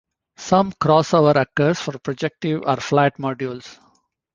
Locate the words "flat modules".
2.77-3.77